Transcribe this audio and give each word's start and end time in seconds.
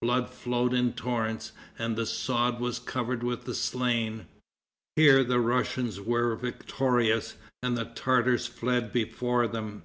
Blood 0.00 0.30
flowed 0.30 0.74
in 0.74 0.92
torrents, 0.92 1.50
and 1.76 1.96
the 1.96 2.06
sod 2.06 2.60
was 2.60 2.78
covered 2.78 3.24
with 3.24 3.46
the 3.46 3.52
slain. 3.52 4.26
Here 4.94 5.24
the 5.24 5.40
Russians 5.40 6.00
were 6.00 6.36
victorious 6.36 7.34
and 7.64 7.76
the 7.76 7.86
Tartars 7.86 8.46
fled 8.46 8.92
before 8.92 9.48
them. 9.48 9.82